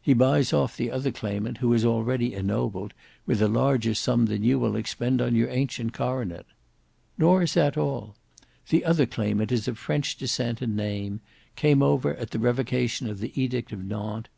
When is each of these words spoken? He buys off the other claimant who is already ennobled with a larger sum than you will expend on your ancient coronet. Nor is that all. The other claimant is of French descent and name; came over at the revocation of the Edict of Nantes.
He 0.00 0.14
buys 0.14 0.54
off 0.54 0.74
the 0.74 0.90
other 0.90 1.10
claimant 1.10 1.58
who 1.58 1.74
is 1.74 1.84
already 1.84 2.32
ennobled 2.32 2.94
with 3.26 3.42
a 3.42 3.46
larger 3.46 3.92
sum 3.92 4.24
than 4.24 4.42
you 4.42 4.58
will 4.58 4.74
expend 4.74 5.20
on 5.20 5.34
your 5.34 5.50
ancient 5.50 5.92
coronet. 5.92 6.46
Nor 7.18 7.42
is 7.42 7.52
that 7.52 7.76
all. 7.76 8.16
The 8.70 8.86
other 8.86 9.04
claimant 9.04 9.52
is 9.52 9.68
of 9.68 9.76
French 9.76 10.16
descent 10.16 10.62
and 10.62 10.78
name; 10.78 11.20
came 11.56 11.82
over 11.82 12.14
at 12.14 12.30
the 12.30 12.38
revocation 12.38 13.06
of 13.10 13.18
the 13.18 13.38
Edict 13.38 13.70
of 13.70 13.84
Nantes. 13.84 14.30